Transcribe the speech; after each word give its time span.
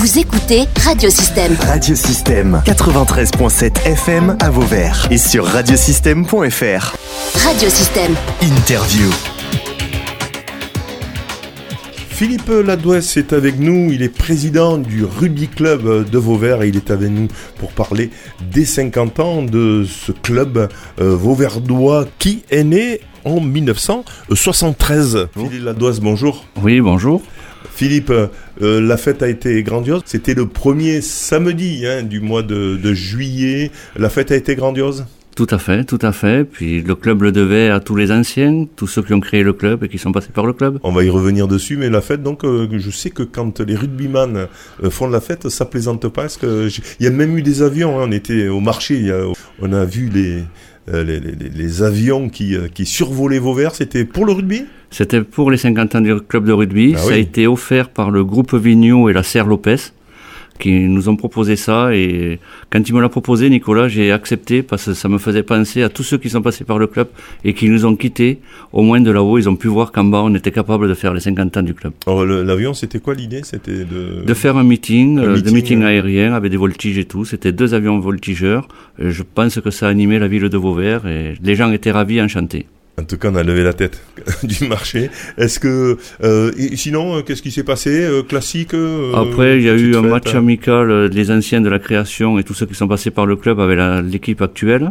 Vous 0.00 0.18
écoutez 0.18 0.62
Radiosystème. 0.82 1.54
Radiosystème 1.60 2.62
93.7 2.64 3.84
FM 3.84 4.34
à 4.40 4.48
Vauvert 4.48 5.06
et 5.10 5.18
sur 5.18 5.44
radiosystème.fr. 5.44 6.96
Radiosystème. 7.44 8.14
Interview. 8.40 9.10
Philippe 12.08 12.48
Ladouesse 12.48 13.18
est 13.18 13.34
avec 13.34 13.58
nous, 13.58 13.92
il 13.92 14.02
est 14.02 14.08
président 14.08 14.78
du 14.78 15.04
Rugby 15.04 15.48
Club 15.48 16.08
de 16.08 16.18
Vauvert 16.18 16.62
et 16.62 16.68
il 16.68 16.76
est 16.76 16.90
avec 16.90 17.10
nous 17.10 17.28
pour 17.58 17.72
parler 17.72 18.08
des 18.40 18.64
50 18.64 19.20
ans 19.20 19.42
de 19.42 19.84
ce 19.84 20.12
club 20.12 20.70
euh, 20.98 21.14
vauverdois 21.14 22.06
qui 22.18 22.42
est 22.50 22.64
né 22.64 23.00
en 23.26 23.40
1973. 23.40 25.28
Philippe 25.34 25.62
Ladouesse, 25.62 26.00
bonjour. 26.00 26.46
Oui, 26.62 26.80
bonjour. 26.80 27.20
Philippe, 27.72 28.10
euh, 28.10 28.80
la 28.80 28.96
fête 28.96 29.22
a 29.22 29.28
été 29.28 29.62
grandiose. 29.62 30.02
C'était 30.04 30.34
le 30.34 30.46
premier 30.46 31.00
samedi 31.00 31.84
hein, 31.86 32.02
du 32.02 32.20
mois 32.20 32.42
de, 32.42 32.76
de 32.76 32.94
juillet. 32.94 33.70
La 33.96 34.08
fête 34.08 34.30
a 34.32 34.36
été 34.36 34.54
grandiose? 34.54 35.04
Tout 35.36 35.46
à 35.50 35.58
fait, 35.58 35.84
tout 35.84 35.98
à 36.02 36.12
fait. 36.12 36.44
Puis 36.44 36.82
le 36.82 36.94
club 36.94 37.22
le 37.22 37.32
devait 37.32 37.70
à 37.70 37.80
tous 37.80 37.94
les 37.96 38.10
anciens, 38.10 38.66
tous 38.76 38.86
ceux 38.88 39.02
qui 39.02 39.14
ont 39.14 39.20
créé 39.20 39.42
le 39.42 39.52
club 39.52 39.84
et 39.84 39.88
qui 39.88 39.96
sont 39.96 40.12
passés 40.12 40.32
par 40.34 40.44
le 40.44 40.52
club. 40.52 40.78
On 40.82 40.92
va 40.92 41.04
y 41.04 41.08
revenir 41.08 41.48
dessus, 41.48 41.76
mais 41.76 41.88
la 41.88 42.00
fête, 42.00 42.22
donc, 42.22 42.44
euh, 42.44 42.66
je 42.76 42.90
sais 42.90 43.10
que 43.10 43.22
quand 43.22 43.60
les 43.60 43.76
rugbyman 43.76 44.48
euh, 44.82 44.90
font 44.90 45.08
la 45.08 45.20
fête, 45.20 45.48
ça 45.48 45.64
plaisante 45.64 46.08
pas. 46.08 46.22
Parce 46.22 46.36
que 46.36 46.68
il 46.98 47.04
y 47.04 47.06
a 47.06 47.10
même 47.10 47.38
eu 47.38 47.42
des 47.42 47.62
avions. 47.62 48.00
hein. 48.00 48.06
On 48.08 48.12
était 48.12 48.48
au 48.48 48.60
marché, 48.60 49.00
y 49.00 49.10
a- 49.10 49.24
on 49.62 49.72
a 49.72 49.84
vu 49.84 50.10
les, 50.12 50.42
euh, 50.92 51.04
les, 51.04 51.20
les- 51.20 51.48
les 51.48 51.82
avions 51.82 52.28
qui, 52.28 52.56
euh, 52.56 52.66
qui 52.72 52.84
survolaient 52.84 53.38
Vauvert. 53.38 53.74
C'était 53.74 54.04
pour 54.04 54.26
le 54.26 54.32
rugby? 54.32 54.64
C'était 54.90 55.22
pour 55.22 55.50
les 55.50 55.56
50 55.56 55.94
ans 55.94 56.00
du 56.00 56.14
club 56.20 56.44
de 56.44 56.52
rugby. 56.52 56.94
Ah 56.96 56.98
ça 56.98 57.08
oui. 57.08 57.14
a 57.14 57.18
été 57.18 57.46
offert 57.46 57.88
par 57.88 58.10
le 58.10 58.24
groupe 58.24 58.54
Vigneault 58.54 59.08
et 59.08 59.12
la 59.12 59.22
Serre 59.22 59.46
Lopez 59.46 59.92
qui 60.60 60.70
nous 60.88 61.08
ont 61.08 61.16
proposé 61.16 61.56
ça. 61.56 61.94
Et 61.94 62.38
quand 62.70 62.88
il 62.88 62.94
me 62.94 63.00
l'a 63.00 63.08
proposé, 63.08 63.50
Nicolas, 63.50 63.88
j'ai 63.88 64.12
accepté 64.12 64.62
parce 64.62 64.84
que 64.84 64.94
ça 64.94 65.08
me 65.08 65.18
faisait 65.18 65.42
penser 65.42 65.82
à 65.82 65.88
tous 65.88 66.04
ceux 66.04 66.18
qui 66.18 66.30
sont 66.30 66.42
passés 66.42 66.64
par 66.64 66.78
le 66.78 66.86
club 66.86 67.08
et 67.44 67.54
qui 67.54 67.68
nous 67.68 67.84
ont 67.86 67.96
quittés. 67.96 68.38
Au 68.72 68.82
moins 68.82 69.00
de 69.00 69.10
là-haut, 69.10 69.38
ils 69.38 69.48
ont 69.48 69.56
pu 69.56 69.66
voir 69.66 69.90
qu'en 69.90 70.04
bas, 70.04 70.22
on 70.22 70.34
était 70.34 70.52
capable 70.52 70.88
de 70.88 70.94
faire 70.94 71.14
les 71.14 71.20
50 71.20 71.56
ans 71.56 71.62
du 71.62 71.74
club. 71.74 71.94
Alors, 72.06 72.24
L'avion, 72.24 72.74
c'était 72.74 73.00
quoi 73.00 73.14
l'idée? 73.14 73.40
C'était 73.42 73.84
de... 73.84 74.22
De 74.24 74.34
faire 74.34 74.56
un 74.56 74.64
meeting, 74.64 75.18
un 75.18 75.22
euh, 75.22 75.34
meeting, 75.34 75.44
de 75.44 75.50
meeting 75.50 75.82
euh. 75.82 75.86
aérien 75.86 76.34
avec 76.34 76.50
des 76.50 76.56
voltiges 76.58 76.98
et 76.98 77.06
tout. 77.06 77.24
C'était 77.24 77.52
deux 77.52 77.74
avions 77.74 77.98
voltigeurs. 77.98 78.68
Euh, 79.00 79.10
Je 79.10 79.22
pense 79.22 79.58
que 79.60 79.70
ça 79.70 79.86
a 79.86 79.90
animé 79.90 80.18
la 80.18 80.28
ville 80.28 80.48
de 80.48 80.56
Vauvert 80.58 81.06
et 81.06 81.34
les 81.42 81.54
gens 81.56 81.72
étaient 81.72 81.90
ravis, 81.90 82.20
enchantés. 82.20 82.66
En 82.98 83.04
tout 83.04 83.16
cas, 83.16 83.30
on 83.30 83.34
a 83.36 83.42
levé 83.42 83.62
la 83.62 83.72
tête 83.72 84.02
du 84.42 84.66
marché. 84.66 85.10
Est-ce 85.38 85.58
que... 85.58 85.96
euh, 86.22 86.52
sinon, 86.74 87.16
euh, 87.16 87.22
qu'est-ce 87.22 87.42
qui 87.42 87.50
s'est 87.50 87.64
passé 87.64 88.04
Euh, 88.04 88.22
Classique 88.22 88.74
euh, 88.74 89.14
Après, 89.14 89.58
il 89.58 89.64
y 89.64 89.70
a 89.70 89.74
eu 89.74 89.96
un 89.96 90.02
fête, 90.02 90.10
match 90.10 90.34
hein 90.34 90.38
amical 90.38 91.08
des 91.08 91.30
anciens 91.30 91.60
de 91.60 91.68
la 91.68 91.78
création 91.78 92.38
et 92.38 92.44
tous 92.44 92.54
ceux 92.54 92.66
qui 92.66 92.74
sont 92.74 92.88
passés 92.88 93.10
par 93.10 93.26
le 93.26 93.36
club 93.36 93.58
avec 93.60 93.78
l'équipe 94.04 94.42
actuelle. 94.42 94.90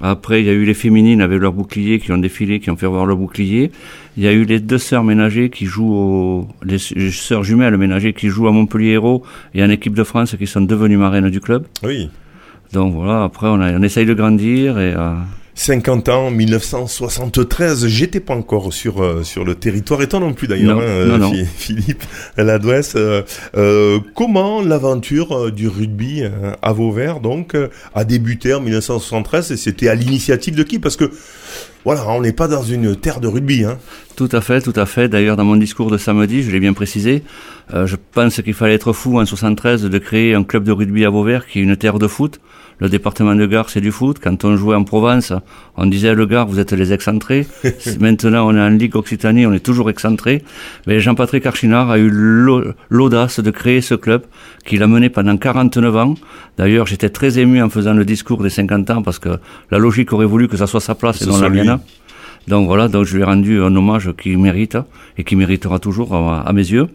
Après, 0.00 0.42
il 0.42 0.46
y 0.46 0.50
a 0.50 0.52
eu 0.52 0.64
les 0.64 0.74
féminines 0.74 1.22
avec 1.22 1.40
leurs 1.40 1.52
boucliers 1.52 2.00
qui 2.00 2.12
ont 2.12 2.18
défilé, 2.18 2.60
qui 2.60 2.70
ont 2.70 2.76
fait 2.76 2.86
voir 2.86 3.06
leur 3.06 3.16
bouclier. 3.16 3.70
Il 4.16 4.24
y 4.24 4.28
a 4.28 4.32
eu 4.32 4.44
les 4.44 4.60
deux 4.60 4.78
sœurs 4.78 5.04
ménagers 5.04 5.48
qui 5.48 5.64
jouent 5.64 5.94
au, 5.94 6.48
les, 6.62 6.78
sœurs 6.78 7.44
jumelles 7.44 7.76
ménagers 7.78 8.12
qui 8.12 8.28
jouent 8.28 8.48
à 8.48 8.52
Montpellier 8.52 8.92
Hérault 8.92 9.22
et 9.54 9.62
en 9.62 9.70
équipe 9.70 9.94
de 9.94 10.04
France 10.04 10.36
qui 10.36 10.46
sont 10.46 10.60
devenues 10.60 10.98
marraines 10.98 11.30
du 11.30 11.40
club. 11.40 11.64
Oui. 11.82 12.10
Donc 12.72 12.94
voilà, 12.94 13.24
après, 13.24 13.46
on, 13.46 13.60
a, 13.60 13.72
on 13.72 13.82
essaye 13.82 14.04
de 14.04 14.12
grandir 14.12 14.78
et, 14.78 14.92
euh, 14.94 15.14
50 15.58 16.10
ans, 16.10 16.30
1973, 16.30 17.86
j'étais 17.86 18.20
pas 18.20 18.34
encore 18.34 18.74
sur 18.74 19.02
euh, 19.02 19.22
sur 19.22 19.42
le 19.42 19.54
territoire, 19.54 20.02
et 20.02 20.06
toi 20.06 20.20
non 20.20 20.34
plus 20.34 20.48
d'ailleurs, 20.48 20.78
hein, 20.78 20.82
euh, 20.82 21.44
Philippe 21.56 22.04
Ladouesse. 22.36 22.92
Euh, 22.94 23.22
euh, 23.56 23.98
comment 24.14 24.60
l'aventure 24.60 25.32
euh, 25.32 25.50
du 25.50 25.66
rugby 25.66 26.22
à 26.60 26.72
Vauvert 26.74 27.20
donc 27.20 27.56
a 27.94 28.04
débuté 28.04 28.52
en 28.52 28.60
1973 28.60 29.50
et 29.52 29.56
c'était 29.56 29.88
à 29.88 29.94
l'initiative 29.94 30.54
de 30.54 30.62
qui? 30.62 30.78
Parce 30.78 30.96
que 30.96 31.10
voilà, 31.84 32.08
on 32.08 32.20
n'est 32.20 32.32
pas 32.32 32.48
dans 32.48 32.62
une 32.62 32.96
terre 32.96 33.20
de 33.20 33.28
rugby. 33.28 33.64
Hein. 33.64 33.78
Tout 34.16 34.28
à 34.32 34.40
fait, 34.40 34.60
tout 34.60 34.72
à 34.76 34.86
fait. 34.86 35.08
D'ailleurs, 35.08 35.36
dans 35.36 35.44
mon 35.44 35.56
discours 35.56 35.90
de 35.90 35.98
samedi, 35.98 36.42
je 36.42 36.50
l'ai 36.50 36.60
bien 36.60 36.72
précisé, 36.72 37.22
euh, 37.74 37.86
je 37.86 37.96
pense 38.12 38.40
qu'il 38.42 38.54
fallait 38.54 38.74
être 38.74 38.92
fou 38.92 39.20
en 39.20 39.24
73 39.26 39.82
de 39.82 39.98
créer 39.98 40.34
un 40.34 40.42
club 40.42 40.64
de 40.64 40.72
rugby 40.72 41.04
à 41.04 41.10
Vauvert 41.10 41.46
qui 41.46 41.60
est 41.60 41.62
une 41.62 41.76
terre 41.76 41.98
de 41.98 42.06
foot. 42.08 42.40
Le 42.78 42.90
département 42.90 43.34
de 43.34 43.46
Gard, 43.46 43.70
c'est 43.70 43.80
du 43.80 43.90
foot. 43.90 44.18
Quand 44.22 44.44
on 44.44 44.54
jouait 44.54 44.74
en 44.76 44.84
Provence, 44.84 45.32
on 45.78 45.86
disait 45.86 46.14
le 46.14 46.26
Gard, 46.26 46.46
vous 46.46 46.58
êtes 46.60 46.72
les 46.72 46.92
excentrés. 46.92 47.46
Maintenant, 48.00 48.46
on 48.48 48.54
est 48.54 48.60
en 48.60 48.68
Ligue 48.68 48.96
Occitanie, 48.96 49.46
on 49.46 49.52
est 49.54 49.60
toujours 49.64 49.88
excentrés. 49.88 50.42
Mais 50.86 51.00
Jean-Patrick 51.00 51.46
Archinard 51.46 51.90
a 51.90 51.96
eu 51.98 52.10
l'au- 52.10 52.64
l'audace 52.90 53.40
de 53.40 53.50
créer 53.50 53.80
ce 53.80 53.94
club 53.94 54.24
qu'il 54.66 54.82
a 54.82 54.86
mené 54.86 55.08
pendant 55.08 55.38
49 55.38 55.96
ans. 55.96 56.14
D'ailleurs, 56.58 56.86
j'étais 56.86 57.08
très 57.08 57.38
ému 57.38 57.62
en 57.62 57.70
faisant 57.70 57.94
le 57.94 58.04
discours 58.04 58.42
des 58.42 58.50
50 58.50 58.90
ans 58.90 59.02
parce 59.02 59.18
que 59.18 59.30
la 59.70 59.78
logique 59.78 60.12
aurait 60.12 60.26
voulu 60.26 60.46
que 60.46 60.58
ça 60.58 60.66
soit 60.66 60.80
sa 60.80 60.94
place 60.94 61.18
Ce 61.20 61.24
et 61.24 61.28
non 61.28 61.38
Donc 62.48 62.66
voilà, 62.68 62.86
donc 62.86 63.04
je 63.06 63.14
lui 63.16 63.22
ai 63.22 63.24
rendu 63.24 63.60
un 63.60 63.74
hommage 63.74 64.10
qu'il 64.20 64.38
mérite 64.38 64.78
et 65.18 65.24
qui 65.24 65.34
méritera 65.34 65.78
toujours 65.80 66.14
à, 66.14 66.42
à 66.42 66.52
mes 66.52 66.62
yeux. 66.70 66.86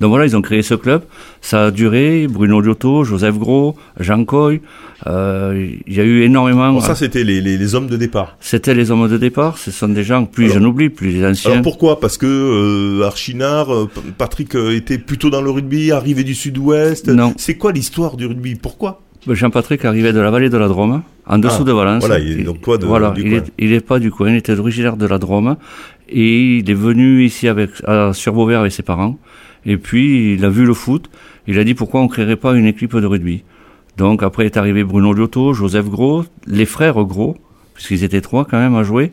Donc 0.00 0.10
voilà, 0.10 0.24
ils 0.24 0.36
ont 0.36 0.42
créé 0.42 0.62
ce 0.62 0.74
club. 0.74 1.02
Ça 1.40 1.64
a 1.66 1.70
duré. 1.72 2.28
Bruno 2.28 2.60
Liotto, 2.60 3.02
Joseph 3.02 3.36
Gros, 3.36 3.76
Jean 3.98 4.24
Coy. 4.24 4.60
euh, 5.08 5.68
Il 5.86 5.94
y 5.94 6.00
a 6.00 6.04
eu 6.04 6.22
énormément. 6.22 6.72
Bon, 6.72 6.80
ça, 6.80 6.94
c'était 6.94 7.24
les, 7.24 7.40
les, 7.40 7.56
les 7.58 7.74
hommes 7.74 7.88
de 7.88 7.96
départ. 7.96 8.36
C'était 8.40 8.72
les 8.74 8.90
hommes 8.92 9.08
de 9.08 9.16
départ. 9.18 9.58
Ce 9.58 9.70
sont 9.72 9.88
des 9.88 10.04
gens, 10.04 10.26
plus 10.26 10.44
Alors- 10.52 10.58
j'en 10.58 10.64
oublie, 10.68 10.90
plus 10.90 11.08
les 11.10 11.26
anciens. 11.26 11.50
Alors 11.52 11.62
pourquoi? 11.62 11.98
Parce 11.98 12.16
que 12.16 12.26
euh, 12.26 13.04
Archinard, 13.06 13.74
euh, 13.74 13.90
Patrick 14.16 14.54
euh, 14.54 14.76
était 14.76 14.98
plutôt 14.98 15.28
dans 15.30 15.42
le 15.42 15.50
rugby, 15.50 15.90
arrivé 15.90 16.22
du 16.24 16.34
sud-ouest. 16.34 17.08
Non. 17.08 17.34
C'est 17.36 17.56
quoi 17.56 17.72
l'histoire 17.72 18.16
du 18.16 18.26
rugby? 18.26 18.54
Pourquoi? 18.54 19.00
Jean-Patrick 19.28 19.84
arrivait 19.84 20.12
de 20.12 20.20
la 20.20 20.30
vallée 20.30 20.48
de 20.50 20.56
la 20.56 20.68
Drôme, 20.68 21.02
en 21.26 21.38
dessous 21.38 21.58
Ah, 21.60 21.64
de 21.64 21.72
Valence. 21.72 22.06
voilà, 22.06 22.18
il 22.22 22.40
est 22.40 22.44
donc 22.44 22.60
toi 22.62 22.78
de- 22.78 22.86
voilà, 22.86 23.10
du 23.10 23.22
il 23.22 23.28
coin. 23.30 23.38
est, 23.38 23.52
il 23.58 23.72
est 23.72 23.80
pas 23.86 23.98
du 23.98 24.10
coin, 24.10 24.30
il 24.30 24.36
était 24.36 24.58
originaire 24.58 24.96
de 24.96 25.06
la 25.06 25.18
Drôme 25.18 25.56
et 26.08 26.58
il 26.58 26.70
est 26.70 26.74
venu 26.74 27.22
ici 27.24 27.46
avec 27.48 27.70
à, 27.86 28.12
sur 28.14 28.32
Vauvert 28.32 28.60
avec 28.60 28.72
ses 28.72 28.82
parents. 28.82 29.18
Et 29.66 29.76
puis 29.76 30.34
il 30.34 30.44
a 30.44 30.48
vu 30.48 30.64
le 30.64 30.72
foot, 30.74 31.10
il 31.46 31.58
a 31.58 31.64
dit 31.64 31.74
pourquoi 31.74 32.00
on 32.00 32.08
créerait 32.08 32.36
pas 32.36 32.54
une 32.54 32.64
équipe 32.66 32.96
de 32.96 33.06
rugby? 33.06 33.44
Donc 33.98 34.22
après 34.22 34.46
est 34.46 34.56
arrivé 34.56 34.84
Bruno 34.84 35.12
Liotto, 35.12 35.52
Joseph 35.52 35.86
Gros, 35.90 36.24
les 36.46 36.64
frères 36.64 36.94
Gros, 37.04 37.36
puisqu'ils 37.80 38.04
étaient 38.04 38.20
trois 38.20 38.44
quand 38.44 38.58
même 38.58 38.74
à 38.74 38.82
jouer. 38.82 39.12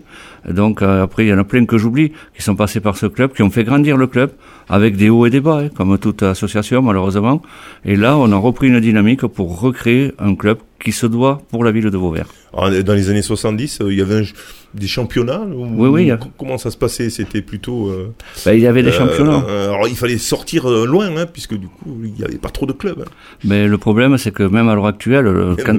Donc 0.49 0.81
euh, 0.81 1.03
après 1.03 1.25
il 1.25 1.29
y 1.29 1.33
en 1.33 1.37
a 1.37 1.43
plein 1.45 1.65
que 1.65 1.77
j'oublie 1.77 2.11
qui 2.35 2.41
sont 2.41 2.55
passés 2.55 2.81
par 2.81 2.97
ce 2.97 3.05
club, 3.05 3.31
qui 3.33 3.41
ont 3.43 3.49
fait 3.49 3.63
grandir 3.63 3.95
le 3.97 4.07
club 4.07 4.31
avec 4.69 4.97
des 4.97 5.09
hauts 5.09 5.25
et 5.25 5.29
des 5.29 5.39
bas, 5.39 5.61
hein, 5.63 5.69
comme 5.75 5.97
toute 5.97 6.21
association 6.23 6.81
malheureusement. 6.81 7.41
Et 7.85 7.95
là 7.95 8.17
on 8.17 8.29
a 8.31 8.35
repris 8.35 8.67
une 8.67 8.79
dynamique 8.81 9.25
pour 9.25 9.59
recréer 9.59 10.11
un 10.19 10.35
club 10.35 10.57
qui 10.83 10.91
se 10.91 11.05
doit 11.07 11.41
pour 11.49 11.63
la 11.63 11.71
ville 11.71 11.89
de 11.89 11.97
Vauvert. 11.97 12.27
Dans 12.53 12.93
les 12.93 13.09
années 13.09 13.21
70, 13.21 13.79
euh, 13.81 13.91
il 13.91 13.97
y 13.99 14.01
avait 14.01 14.19
un 14.19 14.23
des 14.73 14.87
championnats 14.87 15.41
ou- 15.41 15.65
Oui, 15.75 15.89
oui, 15.89 16.11
a- 16.11 16.19
Comment 16.37 16.57
ça 16.57 16.71
se 16.71 16.77
passait? 16.77 17.09
C'était 17.09 17.41
plutôt... 17.41 17.87
euh, 17.89 18.13
Ben, 18.45 18.53
il 18.53 18.59
y 18.61 18.67
avait 18.67 18.83
des 18.83 18.91
championnats. 18.91 19.43
euh, 19.47 19.69
alors 19.73 19.87
il 19.87 19.95
fallait 19.95 20.17
sortir 20.17 20.67
loin, 20.69 21.09
hein, 21.17 21.25
puisque 21.31 21.55
du 21.55 21.67
coup, 21.67 21.97
il 22.03 22.13
n'y 22.13 22.23
avait 22.23 22.37
pas 22.37 22.49
trop 22.49 22.65
de 22.65 22.73
clubs. 22.73 22.99
hein. 23.01 23.09
Mais 23.43 23.67
le 23.67 23.77
problème, 23.77 24.17
c'est 24.17 24.31
que 24.31 24.43
même 24.43 24.69
à 24.69 24.75
l'heure 24.75 24.87
actuelle, 24.87 25.55
quand, 25.65 25.77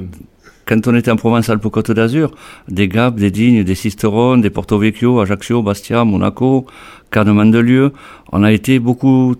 quand 0.68 0.86
on 0.86 0.94
était 0.94 1.10
en 1.10 1.16
Provence-Alpes-Côte 1.16 1.92
d'Azur, 1.92 2.30
des 2.68 2.88
Gap, 2.88 3.16
des 3.16 3.30
Dignes, 3.30 3.64
des 3.64 3.74
Sisteron, 3.74 4.36
des 4.36 4.50
Porto 4.50 4.78
Vecchio, 4.78 5.18
Ajaccio, 5.18 5.62
Bastia, 5.62 6.04
Monaco, 6.04 6.66
Carnes-Mandelieu, 7.10 7.92
on 8.32 8.42
a 8.44 8.52
été 8.52 8.78
beaucoup, 8.78 9.34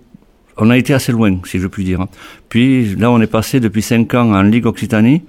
on 0.57 0.71
a 0.71 0.77
été 0.77 0.91
assez 0.95 1.11
loin, 1.11 1.37
si 1.45 1.59
je 1.59 1.67
puis 1.67 1.83
dire. 1.83 2.07
Puis 2.49 2.95
là, 2.95 3.11
on 3.11 3.21
est 3.21 3.27
passé 3.27 3.59
depuis 3.59 3.83
cinq 3.83 4.15
ans 4.15 4.33
en 4.33 4.41
Ligue 4.41 4.65
Occitanie 4.65 5.21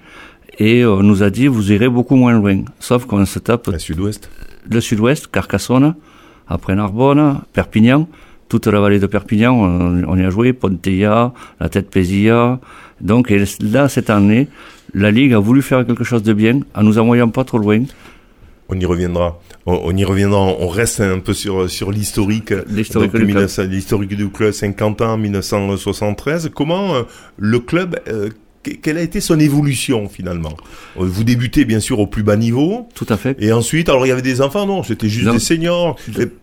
et 0.59 0.87
on 0.87 1.03
nous 1.03 1.23
a 1.23 1.29
dit, 1.29 1.49
vous 1.49 1.71
irez 1.71 1.91
beaucoup 1.91 2.17
moins 2.17 2.33
loin. 2.33 2.65
Sauf 2.79 3.05
qu'on 3.05 3.27
se 3.27 3.39
tape 3.39 3.69
À 3.69 3.79
sud-ouest. 3.79 4.31
le 4.71 4.81
sud-ouest, 4.81 5.27
Carcassonne, 5.31 5.95
après 6.49 6.75
Narbonne, 6.75 7.43
Perpignan, 7.53 8.09
toute 8.49 8.67
la 8.67 8.81
vallée 8.81 9.01
de 9.01 9.07
Perpignan, 9.07 9.53
on, 9.53 10.03
on 10.09 10.17
y 10.17 10.25
a 10.25 10.31
joué, 10.31 10.55
Ponteilla, 10.55 11.35
la 11.61 11.69
tête 11.69 11.91
Pézilla. 11.91 12.59
Donc 13.03 13.31
et 13.31 13.45
là, 13.61 13.89
cette 13.89 14.09
année, 14.09 14.49
la 14.95 15.11
Ligue 15.11 15.33
a 15.35 15.39
voulu 15.39 15.63
faire 15.63 15.87
quelque 15.87 16.05
chose 16.05 16.23
de 16.23 16.33
bien 16.33 16.61
en 16.75 16.83
nous 16.83 16.99
envoyant 16.99 17.29
pas 17.29 17.45
trop 17.45 17.59
loin. 17.59 17.83
On 18.69 18.79
y 18.79 18.85
reviendra. 18.85 19.41
On, 19.67 19.81
on 19.85 19.97
y 19.97 20.05
reviendra. 20.05 20.39
On 20.39 20.69
reste 20.69 21.01
un 21.01 21.19
peu 21.19 21.35
sur, 21.35 21.69
sur 21.69 21.91
l'historique. 21.91 22.55
L'historique 22.69 23.11
du 23.11 23.17
club. 23.17 23.27
1900 23.27 23.63
L'historique 23.65 24.17
du 24.17 24.29
club, 24.31 24.53
50 24.53 25.01
ans, 25.01 25.17
1973. 25.19 26.51
Comment 26.55 26.95
euh, 26.95 27.03
le 27.37 27.59
club, 27.59 28.01
euh, 28.09 28.29
quelle 28.83 28.99
a 28.99 29.03
été 29.03 29.21
son 29.21 29.39
évolution 29.41 30.09
finalement? 30.09 30.57
Euh, 30.99 31.05
Vous 31.05 31.25
débutez 31.25 31.65
bien 31.65 31.81
sûr 31.81 31.99
au 31.99 32.07
plus 32.07 32.23
bas 32.23 32.37
niveau. 32.37 32.89
Tout 32.95 33.07
à 33.09 33.17
fait. 33.17 33.37
Et 33.41 33.53
ensuite, 33.53 33.89
alors 33.89 34.05
il 34.07 34.11
y 34.11 34.13
avait 34.13 34.21
des 34.23 34.41
enfants, 34.43 34.67
non? 34.67 34.83
C'était 34.83 35.09
juste 35.09 35.27
Non. 35.27 35.33
des 35.33 35.39
seniors. 35.39 35.97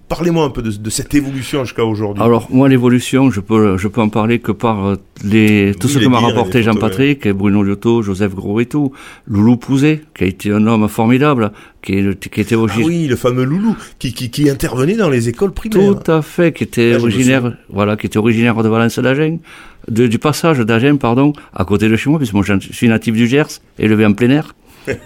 Parlez-moi 0.10 0.46
un 0.46 0.50
peu 0.50 0.62
de, 0.62 0.72
de 0.72 0.90
cette 0.90 1.14
évolution 1.16 1.66
jusqu'à 1.66 1.84
aujourd'hui. 1.84 2.24
Alors 2.24 2.48
moi 2.50 2.70
l'évolution, 2.70 3.30
je 3.30 3.42
peux 3.42 3.78
je 3.78 3.88
peux 3.90 4.00
en 4.02 4.08
parler 4.10 4.40
que 4.40 4.54
par 4.54 4.86
euh, 4.88 4.96
les 5.24 5.74
tout 5.78 5.88
Oui, 5.88 5.94
ce 5.94 6.00
que 6.00 6.06
m'a 6.08 6.20
rapporté 6.22 6.64
Jean-Patrick, 6.64 7.28
Bruno 7.28 7.62
Liotto, 7.62 8.02
Joseph 8.02 8.34
Gros 8.34 8.60
et 8.62 8.66
tout, 8.68 8.94
Loulou 9.28 9.58
Pouzet, 9.58 10.02
qui 10.16 10.24
a 10.24 10.28
été 10.28 10.50
un 10.52 10.66
homme 10.66 10.88
formidable, 10.88 11.52
qui, 11.84 12.02
qui 12.32 12.40
était 12.42 12.56
Ah 12.56 12.60
originaire 12.60 12.88
oui, 12.88 13.08
le 13.08 13.16
fameux 13.18 13.44
Loulou, 13.44 13.76
qui, 14.00 14.14
qui, 14.14 14.30
qui 14.32 14.50
intervenait 14.50 14.96
dans 14.96 15.10
les 15.10 15.28
écoles 15.28 15.52
primaires. 15.52 16.00
Tout 16.02 16.12
à 16.12 16.22
fait, 16.22 16.54
qui 16.54 16.64
était 16.64 16.94
Ah, 16.96 17.02
originaire, 17.02 17.58
voilà, 17.70 17.98
qui 17.98 18.06
était 18.08 18.18
originaire 18.18 18.56
de 18.64 18.70
Valence-Lageng. 18.70 19.40
De- 19.90 20.08
du 20.08 20.20
passage 20.20 20.60
d'Agen, 20.60 20.98
pardon, 20.98 21.34
à 21.54 21.66
côté 21.66 21.90
de 21.90 21.96
chez 21.96 22.10
moi, 22.10 22.20
puisque 22.20 22.34
moi 22.34 22.44
je 22.46 22.54
suis 22.72 22.88
natif 22.88 23.14
du 23.16 23.28
Gers, 23.28 23.48
élevé 23.80 24.06
en 24.06 24.14
plein 24.14 24.30
air. 24.30 24.56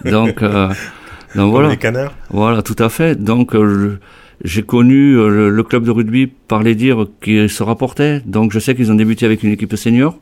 Donc, 0.04 0.42
euh, 0.42 0.68
donc 1.34 1.50
voilà. 1.50 1.70
les 1.70 1.76
canards. 1.76 2.12
Voilà, 2.30 2.62
tout 2.62 2.76
à 2.78 2.88
fait. 2.88 3.22
Donc, 3.22 3.54
euh, 3.54 3.98
j'ai 4.44 4.62
connu 4.62 5.16
euh, 5.16 5.28
le, 5.28 5.50
le 5.50 5.62
club 5.62 5.84
de 5.84 5.90
rugby 5.90 6.26
par 6.26 6.62
les 6.62 6.74
dires 6.74 7.06
qui 7.20 7.48
se 7.48 7.62
rapportaient. 7.62 8.20
Donc, 8.26 8.52
je 8.52 8.58
sais 8.58 8.74
qu'ils 8.74 8.90
ont 8.92 8.94
débuté 8.96 9.26
avec 9.26 9.42
une 9.42 9.50
équipe 9.52 9.74
senior. 9.76 10.18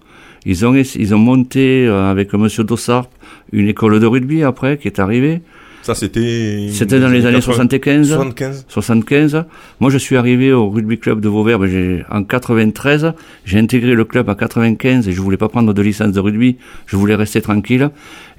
Ils 0.47 0.65
ont, 0.65 0.75
ils 0.75 1.15
ont 1.15 1.19
monté 1.19 1.87
euh, 1.87 2.11
avec 2.11 2.33
Monsieur 2.33 2.65
Dossard 2.65 3.09
une 3.53 3.69
école 3.69 4.01
de 4.01 4.07
rugby 4.07 4.43
après 4.43 4.79
qui 4.79 4.89
est 4.89 4.99
arrivée. 4.99 5.43
Ça, 5.83 5.95
c'était. 5.95 6.69
C'était 6.73 7.01
dans 7.01 7.09
les 7.09 7.25
années 7.27 7.41
80 7.41 7.55
75. 7.55 8.09
75. 8.09 8.65
75. 8.69 9.45
Moi, 9.81 9.91
je 9.91 9.99
suis 9.99 10.17
arrivé 10.17 10.53
au 10.53 10.69
rugby 10.69 10.99
club 10.99 11.21
de 11.21 11.29
Vauvert 11.29 11.59
ben, 11.59 11.67
j'ai- 11.69 12.05
en 12.11 12.23
93. 12.25 13.13
J'ai 13.45 13.59
intégré 13.59 13.95
le 13.95 14.05
club 14.05 14.29
à 14.29 14.35
95 14.35 15.09
et 15.09 15.13
je 15.13 15.21
voulais 15.21 15.37
pas 15.37 15.49
prendre 15.49 15.73
de 15.73 15.83
licence 15.83 16.13
de 16.13 16.21
rugby. 16.21 16.57
Je 16.87 16.97
voulais 16.97 17.15
rester 17.15 17.41
tranquille. 17.41 17.91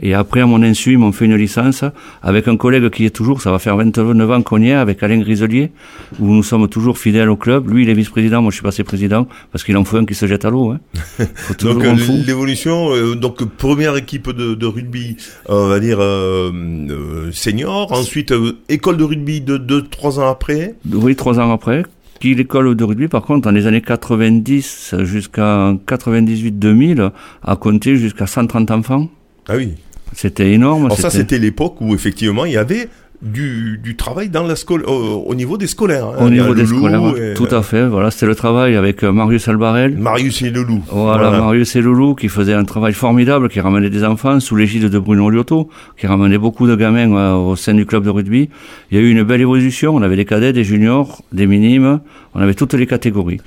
Et 0.01 0.13
après, 0.13 0.41
à 0.41 0.45
mon 0.45 0.61
insu, 0.63 0.93
ils 0.93 0.97
m'ont 0.97 1.11
fait 1.11 1.25
une 1.25 1.35
licence 1.35 1.83
avec 2.23 2.47
un 2.47 2.57
collègue 2.57 2.89
qui 2.89 3.05
est 3.05 3.09
toujours, 3.11 3.41
ça 3.41 3.51
va 3.51 3.59
faire 3.59 3.77
29 3.77 4.31
ans 4.31 4.41
qu'on 4.41 4.61
y 4.61 4.69
est, 4.69 4.73
avec 4.73 5.01
Alain 5.03 5.19
Griselier, 5.19 5.71
où 6.19 6.33
nous 6.33 6.43
sommes 6.43 6.67
toujours 6.67 6.97
fidèles 6.97 7.29
au 7.29 7.35
club. 7.35 7.69
Lui, 7.69 7.83
il 7.83 7.89
est 7.89 7.93
vice-président, 7.93 8.41
moi, 8.41 8.49
je 8.51 8.55
suis 8.55 8.63
passé 8.63 8.83
président, 8.83 9.27
parce 9.51 9.63
qu'il 9.63 9.77
en 9.77 9.83
faut 9.83 9.97
un 9.97 10.05
qui 10.05 10.15
se 10.15 10.25
jette 10.25 10.45
à 10.45 10.49
l'eau. 10.49 10.71
Hein. 10.71 10.79
Donc 11.61 11.83
euh, 11.83 11.95
l'évolution, 12.25 12.93
euh, 12.93 13.15
donc 13.15 13.43
première 13.57 13.95
équipe 13.95 14.29
de, 14.31 14.55
de 14.55 14.65
rugby, 14.65 15.17
euh, 15.49 15.65
on 15.65 15.67
va 15.67 15.79
dire 15.79 15.97
euh, 16.01 17.30
senior, 17.31 17.91
ensuite 17.91 18.31
euh, 18.31 18.57
école 18.69 18.97
de 18.97 19.03
rugby 19.03 19.41
de 19.41 19.57
2-3 19.57 20.19
ans 20.19 20.29
après. 20.29 20.75
Oui, 20.91 21.15
trois 21.15 21.39
ans 21.39 21.51
après. 21.51 21.83
Qui 22.19 22.35
l'école 22.35 22.75
de 22.75 22.83
rugby, 22.83 23.07
par 23.07 23.23
contre, 23.23 23.41
dans 23.41 23.51
les 23.51 23.65
années 23.65 23.81
90 23.81 24.95
jusqu'à 24.99 25.73
98-2000, 25.87 27.11
a 27.43 27.55
compté 27.55 27.95
jusqu'à 27.95 28.27
130 28.27 28.69
enfants. 28.71 29.09
Ah 29.47 29.55
oui. 29.57 29.73
C'était 30.13 30.51
énorme. 30.51 30.85
Alors 30.85 30.97
ça, 30.97 31.09
c'était 31.09 31.39
l'époque 31.39 31.79
où 31.81 31.93
effectivement 31.95 32.45
il 32.45 32.53
y 32.53 32.57
avait 32.57 32.89
du, 33.21 33.79
du 33.83 33.95
travail 33.95 34.29
dans 34.29 34.43
la 34.43 34.55
au, 34.69 35.23
au 35.27 35.35
niveau 35.35 35.57
des 35.57 35.67
scolaires. 35.67 36.07
hein. 36.07 36.25
au 36.25 36.29
niveau 36.29 36.53
des 36.55 36.65
scolaires. 36.65 37.01
et- 37.17 37.33
Tout 37.35 37.47
à 37.51 37.61
fait. 37.61 37.87
Voilà, 37.87 38.09
c'était 38.11 38.25
le 38.25 38.35
travail 38.35 38.75
avec 38.75 39.03
euh, 39.03 39.11
Marius 39.11 39.47
Albarel. 39.47 39.97
Marius 39.97 40.41
et 40.41 40.49
Loulou. 40.49 40.83
Voilà, 40.89 41.31
Marius 41.31 41.75
et 41.75 41.81
Loulou 41.81 42.15
qui 42.15 42.29
faisaient 42.29 42.53
un 42.53 42.65
travail 42.65 42.93
formidable, 42.93 43.49
qui 43.49 43.59
ramenaient 43.59 43.89
des 43.89 44.03
enfants 44.03 44.39
sous 44.39 44.55
l'égide 44.55 44.85
de 44.89 44.99
Bruno 44.99 45.29
Liotto, 45.29 45.69
qui 45.97 46.07
ramenait 46.07 46.37
beaucoup 46.39 46.67
de 46.67 46.75
gamins 46.75 47.11
euh, 47.15 47.33
au 47.35 47.55
sein 47.55 47.73
du 47.73 47.85
club 47.85 48.03
de 48.03 48.09
rugby. 48.09 48.49
Il 48.91 48.97
y 48.97 49.01
a 49.01 49.03
eu 49.03 49.09
une 49.11 49.23
belle 49.23 49.41
évolution. 49.41 49.95
On 49.95 50.01
avait 50.01 50.15
des 50.15 50.25
cadets, 50.25 50.53
des 50.53 50.63
juniors, 50.63 51.21
des 51.31 51.47
minimes. 51.47 51.99
On 52.33 52.41
avait 52.41 52.55
toutes 52.55 52.73
les 52.73 52.87
catégories. 52.87 53.39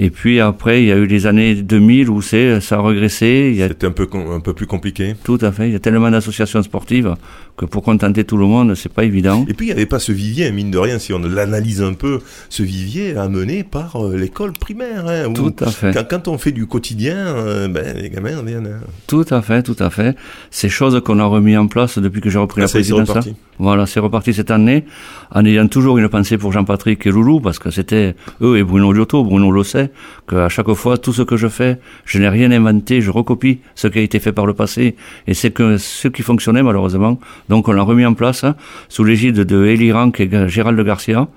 Et 0.00 0.10
puis 0.10 0.38
après, 0.38 0.82
il 0.82 0.86
y 0.86 0.92
a 0.92 0.96
eu 0.96 1.06
les 1.06 1.26
années 1.26 1.56
2000 1.56 2.08
où 2.08 2.22
c'est, 2.22 2.60
ça 2.60 2.76
a 2.78 2.88
a 2.88 3.08
C'était 3.08 3.86
un 3.86 3.90
peu, 3.90 4.06
un 4.14 4.38
peu 4.38 4.52
plus 4.54 4.66
compliqué. 4.66 5.14
tout 5.24 5.38
à 5.40 5.50
fait. 5.50 5.68
Il 5.68 5.72
y 5.72 5.76
a 5.76 5.80
tellement 5.80 6.10
d'associations 6.10 6.62
sportives 6.62 7.14
que 7.56 7.64
pour 7.64 7.82
contenter 7.82 8.22
tout 8.22 8.36
le 8.36 8.46
monde, 8.46 8.76
c'est 8.76 8.92
pas 8.92 9.02
évident. 9.02 9.44
Et 9.48 9.54
puis 9.54 9.66
il 9.66 9.70
n'y 9.70 9.72
avait 9.72 9.86
pas 9.86 9.98
ce 9.98 10.12
vivier, 10.12 10.52
mine 10.52 10.70
de 10.70 10.78
rien, 10.78 11.00
si 11.00 11.12
on 11.12 11.18
l'analyse 11.18 11.82
un 11.82 11.94
peu, 11.94 12.20
ce 12.48 12.62
vivier 12.62 13.16
amené 13.16 13.64
par 13.64 13.96
euh, 13.96 14.16
l'école 14.16 14.52
primaire. 14.52 15.08
Hein, 15.08 15.26
où 15.30 15.32
Tout 15.32 15.54
à 15.64 15.66
fait. 15.72 15.92
quand, 15.92 16.04
quand 16.08 16.28
on 16.28 16.38
fait 16.38 16.52
du 16.52 16.66
quotidien, 16.66 17.16
euh, 17.16 17.66
ben, 17.66 17.96
les 17.96 18.08
gamins 18.10 18.40
viennent. 18.44 18.66
hein. 18.68 18.86
Tout 19.08 19.24
à 19.30 19.42
fait, 19.42 19.64
tout 19.64 19.76
à 19.80 19.90
fait. 19.90 20.16
Ces 20.52 20.68
choses 20.68 21.00
qu'on 21.04 21.18
a 21.18 21.24
remis 21.24 21.56
en 21.56 21.66
place 21.66 21.98
depuis 21.98 22.20
que 22.20 22.30
j'ai 22.30 22.38
repris 22.38 22.60
Ah, 22.62 22.66
la 22.66 22.70
présidence. 22.70 23.08
reparti. 23.08 23.34
Voilà, 23.58 23.86
c'est 23.86 23.98
reparti 23.98 24.32
cette 24.32 24.52
année, 24.52 24.84
en 25.32 25.44
ayant 25.44 25.66
toujours 25.66 25.98
une 25.98 26.08
pensée 26.08 26.38
pour 26.38 26.52
Jean-Patrick 26.52 27.04
et 27.06 27.10
Loulou, 27.10 27.40
parce 27.40 27.58
que 27.58 27.70
c'était 27.72 28.14
eux 28.40 28.56
et 28.56 28.62
Bruno 28.62 28.92
Liotto, 28.92 29.24
Bruno 29.24 29.50
le 29.50 29.64
sait, 29.64 29.87
qu'à 30.28 30.48
chaque 30.48 30.72
fois, 30.72 30.98
tout 30.98 31.12
ce 31.12 31.22
que 31.22 31.36
je 31.36 31.48
fais, 31.48 31.78
je 32.04 32.18
n'ai 32.18 32.28
rien 32.28 32.50
inventé, 32.50 33.00
je 33.00 33.10
recopie 33.10 33.60
ce 33.74 33.88
qui 33.88 33.98
a 33.98 34.02
été 34.02 34.18
fait 34.18 34.32
par 34.32 34.46
le 34.46 34.54
passé, 34.54 34.96
et 35.26 35.34
c'est 35.34 35.50
que 35.50 35.76
ce 35.78 36.08
qui 36.08 36.22
fonctionnait 36.22 36.62
malheureusement. 36.62 37.18
Donc 37.48 37.68
on 37.68 37.72
l'a 37.72 37.82
remis 37.82 38.06
en 38.06 38.14
place, 38.14 38.44
hein, 38.44 38.56
sous 38.88 39.04
l'égide 39.04 39.36
de 39.36 39.66
Elie 39.66 39.92
Rank 39.92 40.20
et 40.20 40.48
Gérald 40.48 40.80
Garcia, 40.80 41.28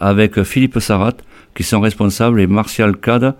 avec 0.00 0.42
Philippe 0.42 0.78
Sarat, 0.80 1.16
qui 1.54 1.62
sont 1.62 1.80
responsables, 1.80 2.40
et 2.40 2.46
Martial 2.46 2.96
Cade, 2.96 3.34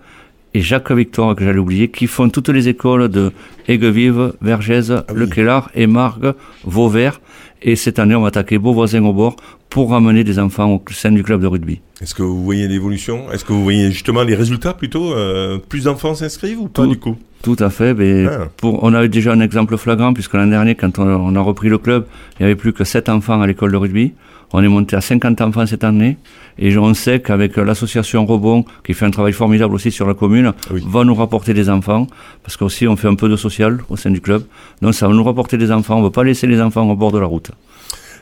et 0.53 0.61
Jacques 0.61 0.91
Victor, 0.91 1.35
que 1.35 1.43
j'allais 1.43 1.59
oublier, 1.59 1.89
qui 1.89 2.07
font 2.07 2.29
toutes 2.29 2.49
les 2.49 2.67
écoles 2.67 3.09
de 3.09 3.31
Aiguevive, 3.67 4.33
Vergès, 4.41 4.91
Ah 4.91 5.03
oui. 5.13 5.27
Le 5.27 5.61
Émargues, 5.75 6.33
Vauvert. 6.63 7.21
Et 7.61 7.75
cette 7.75 7.99
année, 7.99 8.15
on 8.15 8.21
va 8.21 8.29
attaquer 8.29 8.57
Beauvoisin 8.57 9.03
au 9.03 9.13
bord 9.13 9.35
pour 9.69 9.91
ramener 9.91 10.23
des 10.23 10.39
enfants 10.39 10.71
au 10.73 10.81
sein 10.91 11.11
du 11.11 11.23
club 11.23 11.41
de 11.41 11.47
rugby. 11.47 11.81
Est-ce 12.01 12.15
que 12.15 12.23
vous 12.23 12.43
voyez 12.43 12.67
l'évolution? 12.67 13.31
Est-ce 13.31 13.43
que 13.43 13.53
vous 13.53 13.63
voyez 13.63 13.91
justement 13.91 14.23
les 14.23 14.35
résultats 14.35 14.73
plutôt 14.73 15.13
euh, 15.13 15.57
Plus 15.57 15.83
d'enfants 15.85 16.15
s'inscrivent 16.15 16.61
ou 16.61 16.67
pas 16.67 16.83
Tout. 16.83 16.89
du 16.91 16.97
coup? 16.99 17.15
Tout 17.43 17.55
à 17.59 17.69
fait. 17.69 17.93
Mais 17.93 18.25
Ah. 18.27 18.47
pour, 18.57 18.83
on 18.83 18.93
a 18.93 19.03
eu 19.03 19.09
déjà 19.09 19.31
un 19.33 19.39
exemple 19.41 19.77
flagrant 19.77 20.13
puisque 20.13 20.33
l'an 20.33 20.47
dernier, 20.47 20.75
quand 20.75 20.99
on, 20.99 21.03
on 21.07 21.35
a 21.35 21.39
repris 21.41 21.69
le 21.69 21.77
club, 21.77 22.05
il 22.39 22.43
n'y 22.43 22.45
avait 22.45 22.55
plus 22.55 22.73
que 22.73 22.83
7 22.83 23.09
enfants 23.09 23.41
à 23.41 23.47
l'école 23.47 23.71
de 23.71 23.77
rugby. 23.77 24.13
On 24.53 24.63
est 24.63 24.67
monté 24.69 24.95
à 24.95 25.01
50 25.01 25.41
enfants 25.41 25.65
cette 25.65 25.83
année. 25.83 26.17
Et 26.57 26.75
on 26.77 26.93
sait 26.93 27.19
qu'avec 27.19 27.57
l'association 27.57 28.25
Rebond, 28.25 28.63
qui 28.85 28.93
fait 28.93 29.05
un 29.05 29.11
travail 29.11 29.33
formidable 29.33 29.75
aussi 29.75 29.91
sur 29.91 30.07
la 30.07 30.13
commune, 30.13 30.53
Oui. 30.71 30.81
va 30.87 31.03
nous 31.03 31.13
rapporter 31.13 31.53
des 31.53 31.69
enfants. 31.69 32.07
Parce 32.43 32.55
qu'aussi, 32.55 32.87
on 32.87 32.95
fait 32.95 33.09
un 33.09 33.15
peu 33.15 33.27
de 33.27 33.35
social 33.35 33.79
au 33.89 33.97
sein 33.97 34.09
du 34.09 34.21
club. 34.21 34.43
Donc 34.81 34.93
ça 34.93 35.07
va 35.07 35.13
nous 35.13 35.23
rapporter 35.23 35.57
des 35.57 35.69
enfants. 35.71 35.95
On 35.97 35.99
ne 35.99 36.05
veut 36.05 36.11
pas 36.11 36.23
laisser 36.23 36.47
les 36.47 36.61
enfants 36.61 36.89
au 36.89 36.95
bord 36.95 37.11
de 37.11 37.19
la 37.19 37.25
route. 37.25 37.51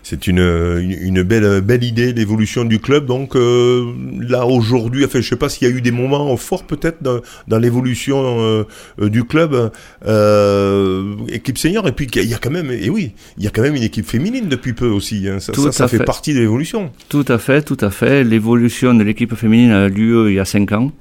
C'est 0.07 0.27
une, 0.27 0.37
une, 0.37 0.91
une 1.01 1.23
belle, 1.23 1.61
belle 1.61 1.83
idée, 1.83 2.13
l'évolution 2.13 2.63
du 2.63 2.77
club. 2.77 3.07
Donc 3.07 3.35
euh, 3.35 3.91
là, 4.21 4.45
aujourd'hui, 4.45 5.03
enfin, 5.03 5.19
je 5.19 5.27
sais 5.27 5.35
pas 5.35 5.49
s'il 5.49 5.67
y 5.67 5.71
a 5.71 5.73
eu 5.73 5.81
des 5.81 5.89
moments 5.89 6.37
forts 6.37 6.65
peut-être 6.65 7.01
dans, 7.01 7.21
dans 7.47 7.57
l'évolution 7.57 8.39
euh, 8.39 8.63
euh, 9.01 9.09
du 9.09 9.23
club, 9.23 9.71
euh, 10.05 11.15
équipe 11.29 11.57
senior. 11.57 11.87
Et 11.87 11.91
puis, 11.91 12.05
il 12.13 12.29
y 12.29 12.35
a 12.35 12.37
quand 12.37 12.51
même, 12.51 12.69
et 12.69 12.91
oui, 12.91 13.13
il 13.39 13.43
y 13.45 13.47
a 13.47 13.49
quand 13.49 13.63
même 13.63 13.73
une 13.73 13.81
équipe 13.81 14.05
féminine 14.05 14.47
depuis 14.47 14.73
peu 14.73 14.87
aussi. 14.87 15.27
Hein. 15.27 15.39
Ça, 15.39 15.53
Tout 15.53 15.71
ça, 15.71 15.87
fait 15.87 15.97
fait. 15.97 16.03
partie 16.03 16.35
de 16.35 16.39
l'évolution. 16.39 16.91
Tout 17.09 17.25
à 17.27 17.39
fait, 17.39 17.63
tout 17.63 17.77
à 17.81 17.89
fait. 17.89 18.23
L'évolution 18.23 18.93
de 18.93 19.03
l'équipe 19.03 19.33
féminine 19.33 19.71
a 19.71 19.87
eu 19.87 19.89
lieu 19.89 20.29
il 20.29 20.35
y 20.35 20.39
a 20.39 20.45
5 20.45 20.71
ans. 20.73 20.91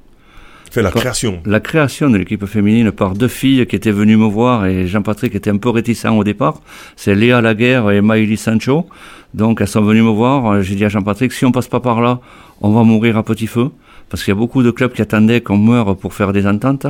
La 0.82 0.90
création. 0.90 1.40
La 1.46 1.60
création 1.60 2.10
de 2.10 2.16
l'équipe 2.16 2.44
féminine 2.46 2.90
par 2.90 3.14
deux 3.14 3.28
filles 3.28 3.66
qui 3.66 3.76
étaient 3.76 3.92
venues 3.92 4.16
me 4.16 4.26
voir 4.26 4.66
et 4.66 4.86
Jean-Patrick 4.86 5.34
était 5.34 5.50
un 5.50 5.56
peu 5.56 5.70
réticent 5.70 6.06
au 6.06 6.24
départ. 6.24 6.60
C'est 6.96 7.14
Léa 7.14 7.40
Laguerre 7.40 7.90
et 7.90 8.00
Maëlys 8.00 8.38
Sancho. 8.38 8.86
Donc 9.34 9.60
elles 9.60 9.68
sont 9.68 9.82
venues 9.82 10.02
me 10.02 10.10
voir. 10.10 10.62
J'ai 10.62 10.74
dit 10.74 10.84
à 10.84 10.88
Jean-Patrick, 10.88 11.32
si 11.32 11.44
on 11.44 11.52
passe 11.52 11.68
pas 11.68 11.80
par 11.80 12.00
là, 12.00 12.20
on 12.60 12.70
va 12.72 12.82
mourir 12.82 13.16
à 13.16 13.22
petit 13.22 13.46
feu. 13.46 13.70
Parce 14.08 14.22
qu'il 14.22 14.32
y 14.32 14.36
a 14.36 14.38
beaucoup 14.38 14.62
de 14.62 14.70
clubs 14.70 14.92
qui 14.92 15.02
attendaient 15.02 15.40
qu'on 15.40 15.56
meure 15.56 15.96
pour 15.96 16.14
faire 16.14 16.32
des 16.32 16.46
ententes. 16.46 16.86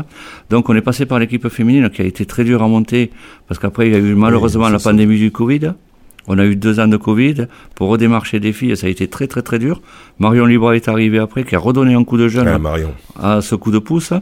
Donc 0.50 0.68
on 0.68 0.74
est 0.74 0.82
passé 0.82 1.06
par 1.06 1.18
l'équipe 1.18 1.48
féminine 1.48 1.88
qui 1.90 2.02
a 2.02 2.04
été 2.04 2.26
très 2.26 2.44
dure 2.44 2.62
à 2.62 2.68
monter. 2.68 3.10
Parce 3.48 3.58
qu'après 3.60 3.86
il 3.86 3.92
y 3.92 3.96
a 3.96 3.98
eu 3.98 4.14
malheureusement 4.14 4.68
la 4.68 4.78
ça. 4.78 4.90
pandémie 4.90 5.18
du 5.18 5.30
Covid. 5.30 5.72
On 6.26 6.38
a 6.38 6.44
eu 6.46 6.56
deux 6.56 6.80
ans 6.80 6.88
de 6.88 6.96
Covid. 6.96 7.46
Pour 7.74 7.88
redémarcher 7.88 8.40
des 8.40 8.52
filles, 8.52 8.76
ça 8.76 8.86
a 8.86 8.90
été 8.90 9.08
très 9.08 9.26
très 9.26 9.42
très 9.42 9.58
dur. 9.58 9.80
Marion 10.18 10.46
Libra 10.46 10.74
est 10.76 10.88
arrivée 10.88 11.18
après, 11.18 11.44
qui 11.44 11.54
a 11.54 11.58
redonné 11.58 11.94
un 11.94 12.04
coup 12.04 12.16
de 12.16 12.28
jeune 12.28 12.48
Ah, 12.48 12.58
Marion. 12.58 12.92
à 13.20 13.40
ce 13.42 13.54
coup 13.54 13.70
de 13.70 13.78
pouce, 13.78 14.12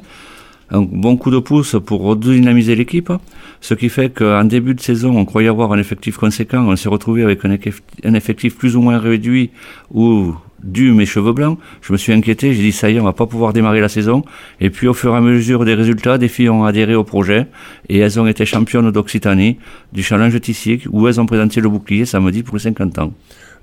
un 0.70 0.80
bon 0.82 1.16
coup 1.16 1.30
de 1.30 1.38
pouce 1.38 1.76
pour 1.84 2.02
redynamiser 2.02 2.74
l'équipe, 2.74 3.12
ce 3.60 3.74
qui 3.74 3.88
fait 3.88 4.08
qu'en 4.12 4.44
début 4.44 4.74
de 4.74 4.80
saison, 4.80 5.16
on 5.16 5.24
croyait 5.24 5.48
avoir 5.48 5.72
un 5.72 5.78
effectif 5.78 6.16
conséquent, 6.16 6.64
on 6.66 6.74
s'est 6.76 6.88
retrouvé 6.88 7.22
avec 7.22 7.44
un 7.44 8.14
effectif 8.14 8.56
plus 8.56 8.74
ou 8.74 8.80
moins 8.80 8.98
réduit 8.98 9.50
ou 9.92 10.34
dû 10.62 10.92
mes 10.92 11.06
cheveux 11.06 11.32
blancs. 11.32 11.58
Je 11.80 11.92
me 11.92 11.98
suis 11.98 12.12
inquiété, 12.12 12.54
j'ai 12.54 12.62
dit 12.62 12.72
ça 12.72 12.90
y 12.90 12.96
est, 12.96 13.00
on 13.00 13.04
va 13.04 13.12
pas 13.12 13.26
pouvoir 13.26 13.52
démarrer 13.52 13.80
la 13.80 13.88
saison. 13.88 14.24
Et 14.60 14.70
puis 14.70 14.88
au 14.88 14.94
fur 14.94 15.14
et 15.14 15.16
à 15.16 15.20
mesure 15.20 15.64
des 15.64 15.74
résultats, 15.74 16.18
des 16.18 16.28
filles 16.28 16.50
ont 16.50 16.64
adhéré 16.64 16.94
au 16.94 17.04
projet 17.04 17.46
et 17.88 17.98
elles 17.98 18.20
ont 18.20 18.26
été 18.26 18.44
championnes 18.44 18.90
d'Occitanie 18.90 19.58
du 19.92 20.02
challenge 20.02 20.40
Tissier 20.40 20.80
où 20.90 21.08
elles 21.08 21.20
ont 21.20 21.26
présenté 21.26 21.60
le 21.60 21.68
bouclier 21.68 22.04
samedi 22.04 22.42
pour 22.42 22.56
les 22.56 22.62
50 22.62 22.98
ans. 22.98 23.12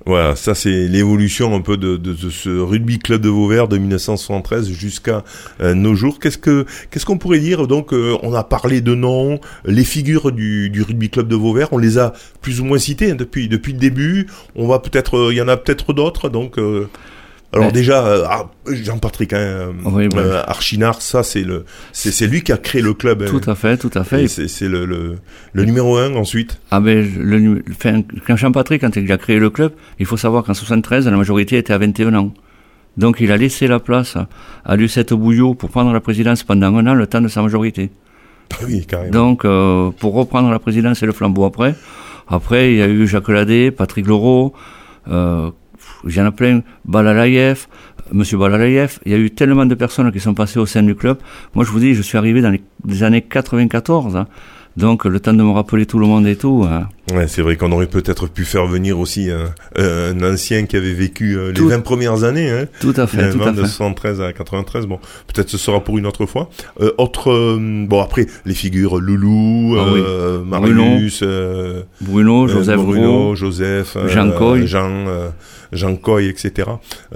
Voilà, 0.09 0.35
ça 0.35 0.55
c'est 0.55 0.87
l'évolution 0.87 1.53
un 1.53 1.61
peu 1.61 1.77
de, 1.77 1.99
ce 2.31 2.49
rugby 2.49 2.97
club 2.97 3.21
de 3.21 3.29
Vauvert 3.29 3.67
de 3.67 3.77
1973 3.77 4.71
jusqu'à 4.71 5.23
euh, 5.61 5.75
nos 5.75 5.93
jours. 5.93 6.17
Qu'est-ce 6.17 6.39
que 6.39 6.65
qu'est-ce 6.89 7.05
qu'on 7.05 7.19
pourrait 7.19 7.37
dire 7.37 7.67
Donc, 7.67 7.93
euh, 7.93 8.17
on 8.23 8.33
a 8.33 8.43
parlé 8.43 8.81
de 8.81 8.95
noms, 8.95 9.39
les 9.65 9.83
figures 9.83 10.31
du, 10.31 10.71
rugby 10.81 11.11
club 11.11 11.27
de 11.27 11.35
Vauvert, 11.35 11.73
on 11.73 11.77
les 11.77 11.99
a 11.99 12.13
plus 12.41 12.59
ou 12.59 12.65
moins 12.65 12.79
citées 12.79 13.11
hein, 13.11 13.15
depuis 13.15 13.47
depuis 13.47 13.71
le 13.71 13.77
début. 13.77 14.25
On 14.55 14.67
va 14.67 14.79
peut-être, 14.79 15.15
euh, 15.15 15.31
il 15.31 15.37
y 15.37 15.43
en 15.43 15.47
a 15.47 15.57
peut-être 15.57 15.93
d'autres. 15.93 16.29
Donc, 16.29 16.57
alors 17.51 17.67
Ouais. 17.67 17.71
déjà, 17.71 18.05
euh, 18.05 18.23
ah, 18.29 18.45
Jean-Patrick 18.67 19.33
hein, 19.33 19.37
euh, 19.37 19.71
Oui, 19.85 20.03
ouais. 20.03 20.09
euh, 20.17 20.43
Archinard, 20.45 21.01
ça 21.01 21.23
c'est 21.23 21.41
le 21.41 21.65
c'est 21.93 22.11
c'est 22.11 22.27
lui 22.27 22.41
qui 22.43 22.51
a 22.51 22.57
créé 22.57 22.81
le 22.81 22.93
club. 22.93 23.23
hein. 23.23 23.27
Tout 23.27 23.41
à 23.49 23.55
fait, 23.55 23.77
tout 23.77 23.89
à 23.95 24.03
fait. 24.03 24.23
Et 24.23 24.27
c'est 24.27 24.47
c'est 24.47 24.67
le, 24.67 24.85
le 24.85 25.15
le 25.53 25.65
numéro 25.65 25.97
un 25.97 26.13
ensuite. 26.15 26.59
Ah 26.69 26.79
ben, 26.79 27.07
le, 27.17 27.63
enfin, 27.71 28.03
quand 28.27 28.35
Jean-Patrick, 28.35 28.81
quand 28.81 28.95
il 28.95 29.11
a 29.11 29.17
créé 29.17 29.39
le 29.39 29.49
club, 29.49 29.71
il 29.99 30.05
faut 30.05 30.17
savoir 30.17 30.43
qu'en 30.43 30.53
73, 30.53 31.07
la 31.07 31.17
majorité 31.17 31.57
était 31.57 31.73
à 31.73 31.77
21 31.79 32.13
ans. 32.15 32.33
Donc 32.97 33.17
il 33.19 33.31
a 33.31 33.37
laissé 33.37 33.67
la 33.67 33.79
place 33.79 34.17
à 34.65 34.75
Lucette 34.75 35.13
Bouillot 35.13 35.53
pour 35.55 35.69
prendre 35.69 35.91
la 35.93 36.01
présidence 36.01 36.43
pendant 36.43 36.75
un 36.75 36.85
an, 36.87 36.93
le 36.93 37.07
temps 37.07 37.21
de 37.21 37.27
sa 37.29 37.41
majorité. 37.41 37.89
Ah 38.51 38.57
oui, 38.67 38.85
carrément. 38.85 39.11
Donc 39.11 39.45
euh, 39.45 39.89
pour 39.99 40.13
reprendre 40.13 40.51
la 40.51 40.59
présidence 40.59 41.01
et 41.01 41.05
le 41.05 41.13
flambeau 41.13 41.45
après, 41.45 41.75
après 42.27 42.73
il 42.73 42.77
y 42.77 42.81
a 42.81 42.87
eu 42.87 43.07
Jacques 43.07 43.29
Ladet, 43.29 43.71
Patrick 43.71 44.05
Leroux, 44.07 44.53
euh, 46.05 46.09
il 46.09 46.15
y 46.15 46.21
en 46.21 46.25
a 46.25 46.31
plein, 46.31 46.61
Balalaïev, 46.85 47.67
Monsieur 48.11 48.37
Balalayev, 48.37 48.99
il 49.05 49.11
y 49.11 49.15
a 49.15 49.17
eu 49.17 49.29
tellement 49.29 49.65
de 49.65 49.75
personnes 49.75 50.11
qui 50.11 50.19
sont 50.19 50.33
passées 50.33 50.59
au 50.59 50.65
sein 50.65 50.81
du 50.81 50.95
club. 50.95 51.17
Moi, 51.53 51.63
je 51.63 51.71
vous 51.71 51.79
dis, 51.79 51.93
je 51.93 52.01
suis 52.01 52.17
arrivé 52.17 52.41
dans 52.41 52.55
les 52.85 53.03
années 53.03 53.21
94. 53.21 54.15
Hein. 54.15 54.27
Donc 54.77 55.05
le 55.05 55.19
temps 55.19 55.33
de 55.33 55.43
me 55.43 55.51
rappeler 55.51 55.85
tout 55.85 55.99
le 55.99 56.07
monde 56.07 56.25
et 56.25 56.35
tout. 56.35 56.65
Hein. 56.67 56.87
Ouais, 57.13 57.27
c'est 57.27 57.41
vrai 57.41 57.55
qu'on 57.55 57.71
aurait 57.71 57.87
peut-être 57.87 58.27
pu 58.27 58.45
faire 58.45 58.67
venir 58.67 58.99
aussi 58.99 59.29
un, 59.29 59.53
un 59.75 60.21
ancien 60.23 60.65
qui 60.65 60.75
avait 60.75 60.93
vécu 60.93 61.37
euh, 61.37 61.51
les 61.51 61.61
20 61.61 61.79
premières 61.81 62.23
années. 62.23 62.49
Hein, 62.49 62.67
tout 62.79 62.93
à 62.95 63.07
fait. 63.07 63.31
Tout 63.31 63.41
à 63.43 63.51
de 63.51 63.65
73 63.65 64.21
à 64.21 64.33
93. 64.33 64.85
Bon, 64.85 64.99
peut-être 65.27 65.49
ce 65.49 65.57
sera 65.57 65.83
pour 65.83 65.97
une 65.97 66.05
autre 66.05 66.25
fois. 66.25 66.49
Euh, 66.81 66.91
autre, 66.97 67.31
euh, 67.31 67.85
bon 67.87 68.01
après 68.01 68.27
les 68.45 68.53
figures 68.53 68.99
Loulou, 68.99 69.75
ah, 69.77 69.85
oui. 69.93 70.01
Marius, 70.45 71.23
Bruno, 72.01 72.47
Joseph, 72.47 72.77
Bruno, 72.77 73.35
Joseph, 73.35 73.97
Jean 74.07 74.31
Coy, 74.31 74.67
Jean, 74.67 75.05
Jean 75.71 75.95
Coy, 75.95 76.27
etc. 76.27 76.69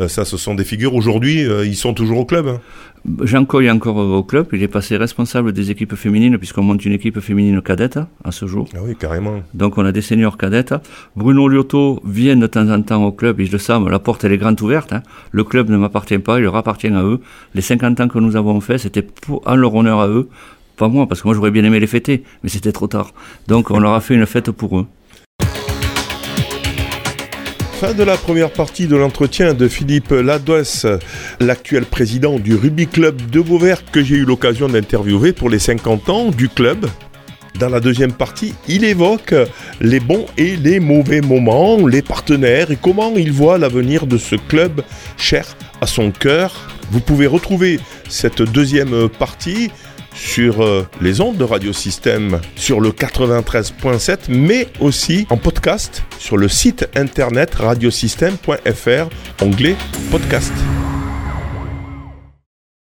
ça, 0.07 0.25
ce 0.25 0.37
sont 0.37 0.55
des 0.55 0.63
figures. 0.63 0.95
Aujourd'hui, 0.95 1.45
ils 1.65 1.75
sont 1.75 1.93
toujours 1.93 2.19
au 2.19 2.25
club. 2.25 2.47
Hein. 2.47 2.59
Jean 3.21 3.43
Coy 3.43 3.65
est 3.65 3.69
encore 3.69 3.97
au 3.97 4.23
club, 4.23 4.47
il 4.53 4.63
est 4.63 4.69
passé 4.69 4.95
responsable 4.95 5.51
des 5.51 5.71
équipes 5.71 5.95
féminines 5.95 6.37
puisqu'on 6.37 6.63
monte 6.63 6.85
une 6.85 6.93
équipe 6.93 7.19
féminine 7.19 7.61
cadette 7.61 7.99
à 8.23 8.31
ce 8.31 8.45
jour. 8.45 8.69
Ah 8.73 8.79
oui, 8.81 8.95
carrément. 8.97 9.43
Donc 9.53 9.77
on 9.77 9.82
a 9.85 9.91
des 9.91 10.01
seniors 10.01 10.37
cadettes. 10.37 10.73
Bruno 11.15 11.47
Liotto 11.47 12.01
vient 12.05 12.35
de 12.35 12.47
temps 12.47 12.69
en 12.69 12.81
temps 12.81 13.03
au 13.03 13.11
club, 13.11 13.41
je 13.41 13.51
le 13.51 13.57
sais, 13.57 13.73
la 13.89 13.99
porte 13.99 14.23
est 14.23 14.37
grande 14.37 14.61
ouverte. 14.61 14.93
Hein. 14.93 15.03
Le 15.31 15.43
club 15.43 15.69
ne 15.69 15.77
m'appartient 15.77 16.19
pas, 16.19 16.39
il 16.39 16.43
leur 16.43 16.55
appartient 16.55 16.87
à 16.87 17.03
eux. 17.03 17.19
Les 17.55 17.61
50 17.61 17.99
ans 17.99 18.07
que 18.07 18.19
nous 18.19 18.35
avons 18.35 18.59
fait, 18.61 18.77
c'était 18.77 19.05
en 19.45 19.55
leur 19.55 19.73
honneur 19.75 19.99
à 19.99 20.07
eux, 20.07 20.29
pas 20.77 20.87
moi, 20.87 21.07
parce 21.07 21.21
que 21.21 21.27
moi 21.27 21.35
j'aurais 21.35 21.51
bien 21.51 21.63
aimé 21.63 21.79
les 21.79 21.87
fêter, 21.87 22.23
mais 22.43 22.49
c'était 22.49 22.71
trop 22.71 22.87
tard. 22.87 23.11
Donc 23.47 23.71
on 23.71 23.79
leur 23.79 23.93
a 23.93 24.01
fait 24.01 24.15
une 24.15 24.25
fête 24.25 24.51
pour 24.51 24.79
eux 24.79 24.85
fin 27.83 27.93
de 27.93 28.03
la 28.03 28.15
première 28.15 28.49
partie 28.49 28.87
de 28.87 28.95
l'entretien 28.95 29.53
de 29.53 29.67
Philippe 29.67 30.11
Ladoès, 30.11 30.85
l'actuel 31.41 31.83
président 31.83 32.39
du 32.39 32.55
Rugby 32.55 32.87
Club 32.87 33.29
de 33.29 33.41
Beauvert 33.41 33.83
que 33.91 34.01
j'ai 34.01 34.15
eu 34.15 34.23
l'occasion 34.23 34.69
d'interviewer 34.69 35.33
pour 35.33 35.49
les 35.49 35.59
50 35.59 36.07
ans 36.07 36.29
du 36.29 36.47
club. 36.47 36.85
Dans 37.59 37.69
la 37.69 37.79
deuxième 37.79 38.13
partie, 38.13 38.53
il 38.67 38.83
évoque 38.83 39.35
les 39.79 39.99
bons 39.99 40.25
et 40.37 40.55
les 40.55 40.79
mauvais 40.79 41.21
moments, 41.21 41.85
les 41.85 42.01
partenaires 42.01 42.71
et 42.71 42.77
comment 42.81 43.13
il 43.15 43.31
voit 43.31 43.57
l'avenir 43.57 44.07
de 44.07 44.17
ce 44.17 44.35
club 44.35 44.81
cher 45.17 45.45
à 45.81 45.87
son 45.87 46.11
cœur. 46.11 46.69
Vous 46.91 46.99
pouvez 46.99 47.27
retrouver 47.27 47.79
cette 48.09 48.41
deuxième 48.41 49.07
partie 49.09 49.69
sur 50.15 50.61
euh, 50.61 50.87
les 51.01 51.21
ondes 51.21 51.37
de 51.37 51.43
Radiosystème, 51.43 52.39
sur 52.55 52.79
le 52.79 52.89
93.7, 52.89 54.19
mais 54.29 54.67
aussi 54.79 55.25
en 55.29 55.37
podcast 55.37 56.03
sur 56.19 56.37
le 56.37 56.47
site 56.47 56.87
internet 56.95 57.55
radiosystème.fr, 57.55 59.09
onglet 59.43 59.75
podcast. 60.11 60.53